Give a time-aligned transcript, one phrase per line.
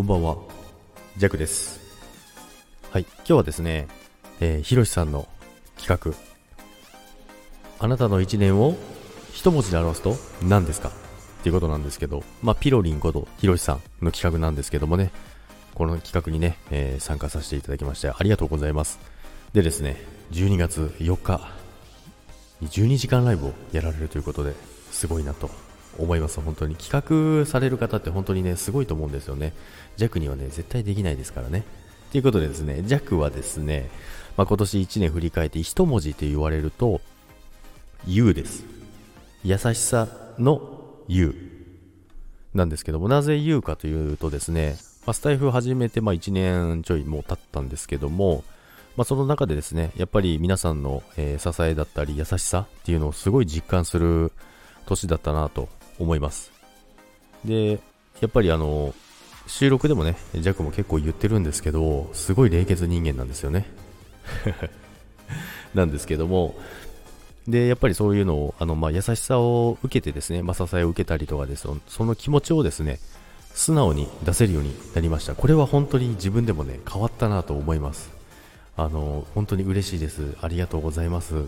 [0.00, 0.38] こんばんは、
[1.18, 1.78] ジャックです。
[2.90, 3.86] はい、今日はですね、
[4.40, 5.28] えー、ひろしさんの
[5.76, 6.14] 企
[7.78, 8.78] 画、あなたの一年を
[9.34, 10.88] 一文字で表すと何ですか？
[10.88, 10.92] っ
[11.42, 15.10] ていうことなんですけど、まあ、ピロリンことひろしさんの企画なんですけどもね、
[15.74, 18.98] この企画にね、えー参加させていただきましてありがとうございます。
[19.52, 21.46] でですね、12月4日、
[22.62, 24.54] 12時間ライブをやられるということで、
[24.92, 25.50] すごいなと
[25.98, 26.40] 思います。
[26.40, 26.76] 本当に。
[26.76, 29.52] 企画される方って本当にね、すごいと思うんですよね。
[29.96, 31.64] 弱にはね、絶対できないですからね。
[32.12, 33.88] ということでですね、弱はですね、
[34.36, 37.00] まあ、今年1年振り返って一文字と言われると、
[38.06, 38.64] U です。
[39.44, 40.08] 優しさ
[40.38, 41.34] の U
[42.54, 44.76] なんですけども、なぜ U かというとですね、
[45.06, 48.44] まあ、スタイフ始めてまあ1年ちょいもう経ったんですけども、
[48.96, 54.32] まあ、その中でですね、やっぱり皆さんの、え支えだったり優しさっていうのをすごい実感する
[54.86, 55.68] 年だったなと
[56.00, 56.50] 思います。
[57.44, 57.78] で、
[58.20, 58.94] やっぱりあの、
[59.46, 63.66] 収録でもね、ジャックも結構言ってるんですけど、すごい冷血人間なんですよね。
[65.74, 66.56] なんですけども、
[67.48, 73.00] で、やっぱりそういうのを、あの、まあ、優しさを受けてですね、まあ、支えを受けたりとかですそその気持ちをですね、
[73.54, 75.34] 素直に出せるようになりました。
[75.34, 78.10] これは本当に自分でもね、変わったなと思います。
[78.76, 80.36] あの、本当に嬉しいです。
[80.40, 81.46] ありがとうございます。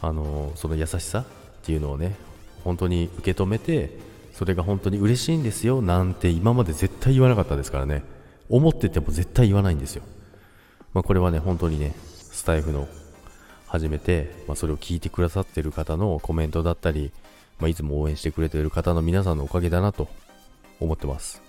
[0.00, 1.24] あの、その優しさっ
[1.62, 2.16] ていうのをね、
[2.64, 3.90] 本当に受け止めて、
[4.32, 8.02] それが本当に嬉しいんですよなんて今まで絶対言わなかったですからね。
[8.48, 10.02] 思ってても絶対言わないんですよ。
[10.94, 11.94] まあ、これはね、本当にね、
[12.32, 12.88] スタイフの
[13.66, 17.12] 始めて、まあ、それを聞いてくださってる方のコメントだったり、
[17.58, 20.08] まあ、いつも応援してくれてる方の皆さんのおかげだなと
[20.80, 21.40] 思ってます。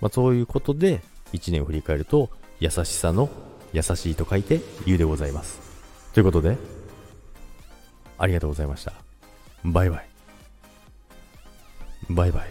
[0.00, 3.28] まあ、そういうことで、1年を振り返ると、優しさの
[3.72, 5.60] 優しいと書いて、ゆうでございます。
[6.14, 6.56] ということで、
[8.18, 8.94] ありがとうございました。
[9.64, 10.15] バイバイ。
[12.08, 12.50] Bye bye.